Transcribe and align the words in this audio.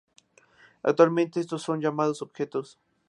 Actualmente 0.81 1.39
estos 1.39 1.61
son 1.61 1.79
llamados 1.79 2.23
objetos. 2.23 2.79